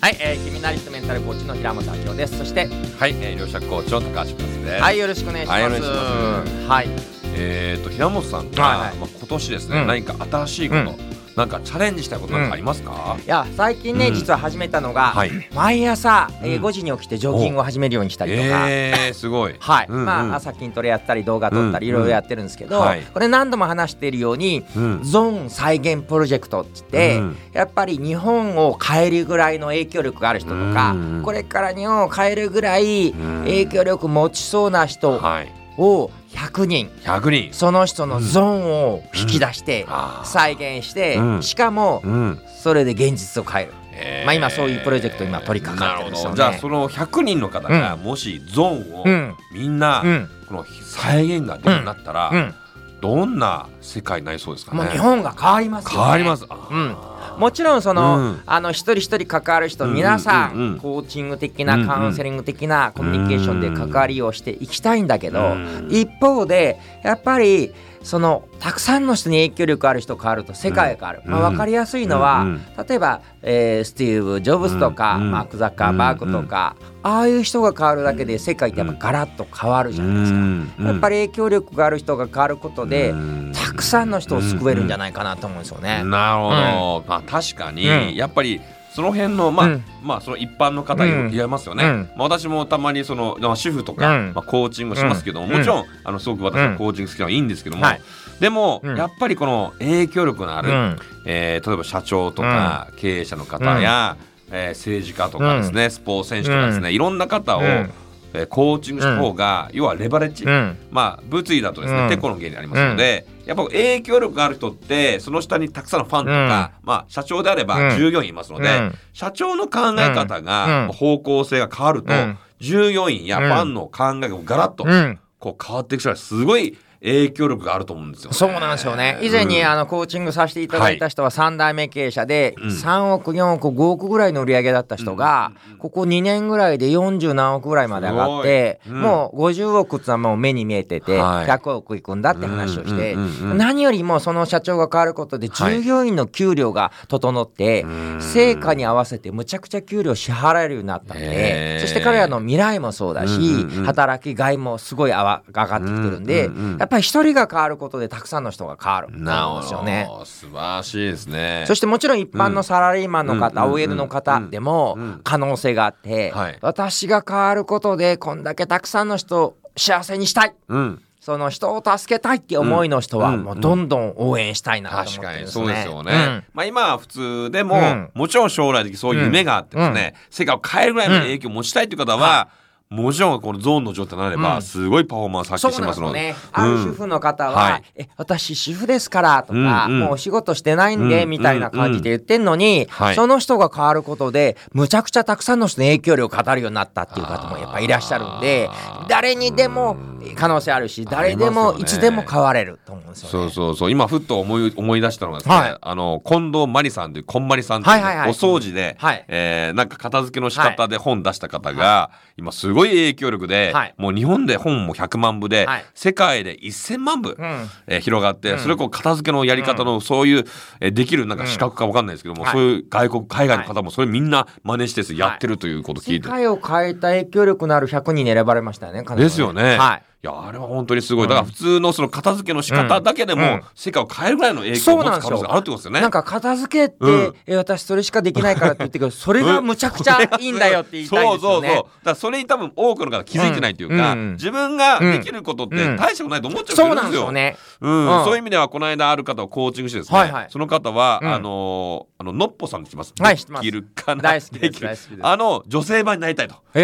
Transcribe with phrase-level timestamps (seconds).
[0.00, 2.38] はい、えー、キミナリストメンタルコーチの平本明夫です。
[2.38, 4.80] そして、はい、えー、両者コーチの高橋ですね。
[4.80, 5.60] はい、よろしくお願いします。
[5.60, 6.88] はいお願いしますはい、
[7.34, 13.16] えっ、と平本さんが、はいはいまあ今年ですね、うん何か新しいこと、うんなんかチャレンジしたいことなんかありますか？
[13.24, 15.30] いや、最近ね、うん実は始めたのが、はい。
[15.54, 18.66] 毎朝、えーうん5時に起きてジョギングを始めるようにしたりとか。
[18.68, 19.54] えー、すごい。
[19.58, 25.00] はい、うんうんまあ朝筋トレやったり動画撮ったりうんいろいろやってるんですけど、はいこれ何度も話しているようにうん。
[25.02, 33.12] ゾーン再現プロジェクトって言って、うんやっぱり日本を変えるぐらいの影響力がある人とか、うんこれから日本を変えるぐらいん
[33.44, 35.52] 影響力持ちそうな人はい。
[35.76, 36.90] を100人。
[37.04, 37.54] 100人。
[37.54, 39.86] その人のゾーンを引き出して
[40.24, 41.42] 再現して、うん。
[41.42, 42.40] しかもうん。
[42.62, 43.72] それで現実を変える。
[43.92, 44.26] えー。
[44.26, 46.36] まあ今そういうプロジェクト今取り掛かってるんですよね。
[46.36, 49.34] じゃあその100人の方がもしゾーンをうん。
[49.52, 50.28] みんなうん。
[50.48, 52.54] この再現ができるようになったら、うん、
[53.00, 54.82] どんな世界になりそうですかね？
[54.82, 55.96] もう日本が変わりますよ、ね。
[55.98, 56.44] 変わります。
[56.44, 56.96] うん
[57.38, 58.40] もちろんその、うん。
[58.46, 60.78] あの一人一人関わる人、うん皆さん、うんうん。
[60.78, 65.88] コーチング的うんなカウンセリング的なコミュニケーションで関わりをしていきたいんだけど、うん。
[65.90, 71.32] 一方でやっぱりそのたくさんの人に影響力ある人変わると世界が変わる、うん。
[71.32, 72.86] まあ、分かりやすいのは、うんうん。
[72.86, 75.30] 例えば、えースティーブ・ジョブズとか、うん。
[75.30, 80.82] マーク・ザッカーバーグとか、ああいう人が変わるだけで世界ってやっぱガラッと変わるじゃないですか。
[80.84, 83.14] やっぱり影響力がある人が変わることで、
[83.54, 86.04] たくさんの人を救えるんじゃないかなと思うんですよね。
[86.04, 88.14] なるほど、まあ確かに、うん。
[88.14, 88.60] やっぱり
[88.94, 89.84] その辺のまあ、うん。
[90.02, 91.10] まあその一般の方い
[91.48, 92.10] ますよね、うん。
[92.16, 94.32] まあ、私もたまにそのまあ主婦とか、うん。
[94.34, 95.52] まあ、コーチングしますけども、うん。
[95.52, 98.00] もちろんあのすごく私はコーチング好きなのはいいんですけども、はい。
[98.40, 98.96] でも、うん。
[98.96, 100.98] やっぱりこの影響力のある、うん。
[101.26, 104.16] えー例えば社長とか経営者の方や、
[104.50, 107.90] えー政治家とかですね、スポーツ選手とかですね、いろんな方を、うん
[108.32, 110.76] えーコーチングした方が、要はレバレッジ、うん。
[110.90, 112.08] まあ物理だとですね、うん。
[112.08, 117.96] テコの原理ありますので、やっぱ影響力がある人ってその下にたくさんのファンとか、まあ社長であればうん。
[117.96, 118.94] 従業員いますので、うん。
[119.12, 120.92] 社長の考え方が、うん。
[120.92, 122.38] 方向性が変わると、うん。
[122.60, 125.18] 従業員やファンの考えがガラッとうん。
[125.38, 128.36] こう変わっていく人はすごい影響力があると思うんですよ、ね。
[128.36, 129.18] そうなんですよね。
[129.22, 129.66] 以前にうん。
[129.66, 132.68] あのコーチングさせていただいた人は3代目経営者でうん。
[132.68, 141.46] 3億、4億、5億ぐらいの売り上げだった人がここ2年ぐらいで40何億ぐらいまで上がってもう50億ってのはもう目に見えててはい。
[141.46, 148.20] 100億いくんだって話をしてうんうんうんうん何よりもその社長が変わることで従業員の給料が整ってん。
[148.20, 153.84] 成果に合わせてむちゃくちゃ給料支払えるようになったんでそして彼らの未来もそうだしうんうんうん。
[153.86, 159.06] 働きがいもすごいあわ上がってきてるんでうんうんうんやっぱり一人が変わることでたくさんの人が変わる。
[159.08, 160.06] となんですよね。
[160.08, 161.64] ど素晴らしいですね。
[161.66, 163.72] そしてもちろん一般のサラリーマンの方、うん。
[163.72, 165.20] OL の方でもうん。
[165.24, 166.58] 可能性があって、はい。
[166.60, 170.54] 私が変わることでこんだけたくさんの人を幸せにしたい。
[170.68, 171.02] うん。
[171.20, 173.44] その人を助けたいって思いの人はうん。
[173.44, 175.64] もうどんどん応援したいなと思って確かにるんですね。
[175.64, 176.44] そうですよね。
[176.52, 178.10] まあ今は普通でも、うん。
[178.14, 182.48] もちろん将来的にそういう夢があってですね、世界を変えるぐらいの影響を持ちたいという方は、
[182.90, 184.62] もちろんこのゾーンの状態になれば、うん。
[184.62, 186.18] すごいパフォーマンス発揮しますので。
[186.18, 186.34] ね。
[186.50, 187.84] ある主婦の方は、はい。
[187.94, 190.00] え、私主婦ですからとか、うんうん。
[190.00, 193.14] もうお仕事してないんで、うんみたいな感じで言ってんのに、はい。
[193.14, 198.68] その人が変わることで、むちゃくちゃたくさんの人の影響力を語るようになったっていう方もやっぱいらっしゃるんで
[199.08, 199.96] 誰にでも
[200.34, 203.30] 可能性あるし、誰でもいつでも変われると思うんですよね。
[203.30, 203.90] そうそうそう。
[203.92, 205.78] 今ふっと思い思い出したのがですね、はい。
[205.80, 208.00] あの近藤真理さんというこんまりさんというお
[208.32, 209.24] 掃除で、はい。
[209.28, 213.94] えーなんか片付けの仕方で本出した方が、今すごい影響力で、はい。
[213.96, 215.84] もう日本で本も100万部で、はい。
[215.94, 217.68] 世界で1000万部、うん。
[217.86, 220.44] えー広がって、それこう片付けのやり方のそういう、
[220.80, 222.52] えーできるなんか資格かわかんないですけども、はい。
[222.52, 229.02] そういう外国海外の方もそれみんな真似してやってるということを聞世いて、界を変えた影響力のある100人に選ばれましたよね。
[229.04, 229.76] 彼女はですよね。
[229.78, 230.02] はい。
[230.22, 231.28] いやあれは本当にすごい。
[231.28, 236.00] だから普通のその片付けの仕方だけでも、世界を変えるぐらいの影響を持つ可能性があるってことですよね。
[236.02, 241.68] なんか片付けって、うんえ私それしかできないからって言ってくるそれが むちゃくちゃいいんだよって言いたいですよね。
[241.68, 241.82] そうそうそう。
[241.82, 246.94] だからそれに多分多くの方気づいてないというか、自分ができることってうん大したことないと思っちゃうんですよ。
[246.94, 247.56] なんですよね。
[247.80, 254.22] うんうんそういう意味ではこの間ある方をコーチングしてですね、その方は、うんあのーあののっぽさんって知ってますはい知ってますできるかな？
[254.22, 256.54] 大好きですきる大好きですあの女性版になりたいと。
[256.74, 256.82] へ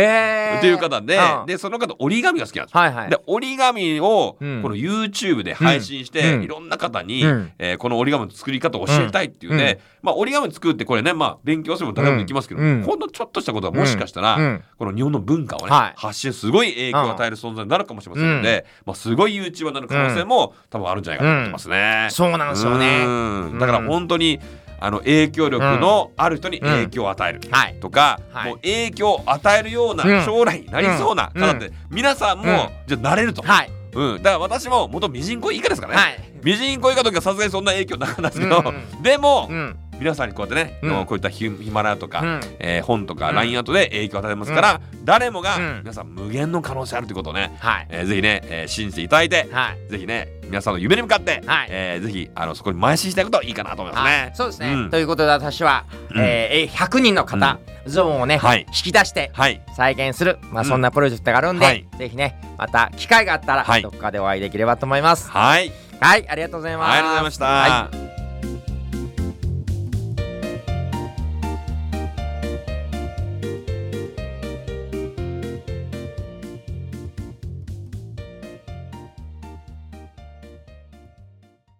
[0.54, 0.54] え。
[0.56, 2.80] っていう方で、うんでその方折り紙が好きなんですよ。
[2.80, 4.62] はいはいで折り紙をこうん。
[4.62, 6.42] の YouTube で配信して、うん。
[6.42, 7.52] いろんな方に、うん。
[7.58, 12.82] えーこの折り紙の作り方を教えたいっていうね、まあ折り紙作ってこれねまあ勉強すれば誰でもできますけど、うん。
[12.82, 14.64] ほんのちょっとしたことはもしかしたら、うん。
[14.78, 15.94] この日本の文化をね、はい。
[15.96, 22.08] 発信すごい影響を与える存在になるかもしれませんので、まあすごい YouTuber になる可能性も多分あるんじゃないかと思ってますね。
[22.10, 23.04] そうなんですよね。
[23.04, 23.58] うん。
[23.58, 24.40] だから本当に
[24.80, 27.40] あの影響力のある人に影響を与える。
[27.50, 27.74] はい。
[27.80, 28.50] とか、はい。
[28.50, 31.40] もう影響を与えるよううんな将来になりそうなうん。
[31.40, 32.48] 方って皆さんも、うん。
[32.86, 33.70] じゃあなれると、はい。
[33.94, 36.18] うん、だから私も元ミジンコ以下ですからね、はい。
[36.42, 39.02] ミジンコ以下の時はさすがにそんな影響なかったんですけど、うん。
[39.02, 39.76] でも、うん。
[39.98, 41.06] 皆さんにこうやってね、うん。
[41.06, 42.40] こういったヒヒマラヤとか、うん。
[42.58, 43.34] えー本とかうん。
[43.36, 45.78] LINE アートで影響を与えてますから、誰もがうん。
[45.80, 47.86] 皆さん無限の可能性あるということをね、はい。
[47.90, 49.90] えーぜひね、えー信じていただいて、はい。
[49.90, 51.68] ぜひね皆さんの夢に向かって、はい。
[51.70, 54.32] えーぜひあのそこに邁進していくといいかなと思いますはいね。
[54.34, 54.90] そうですね、うん。
[54.90, 56.20] ということで私は、うん。
[56.20, 58.66] えー100人の方、ゾーンをね、はい。
[58.68, 59.62] 引き出してはい。
[59.76, 60.68] 再現する、まあ、うん。
[60.68, 61.86] そんなプロジェクトがあるんで、はい。
[61.98, 63.82] ぜひねまた機会があったら、はい。
[63.82, 65.30] どっかでお会いできればと思います。
[65.30, 66.92] はい、はいありがとうございます。
[66.92, 67.44] ありがとうございました。
[67.46, 68.05] はい